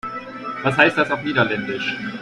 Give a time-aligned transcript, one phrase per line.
[0.63, 1.95] Was heißt das auf Niederländisch?